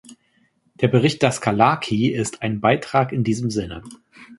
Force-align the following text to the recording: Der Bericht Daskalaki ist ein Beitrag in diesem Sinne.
Der 0.79 0.87
Bericht 0.87 1.21
Daskalaki 1.21 2.07
ist 2.09 2.41
ein 2.41 2.59
Beitrag 2.59 3.11
in 3.11 3.23
diesem 3.23 3.51
Sinne. 3.51 3.83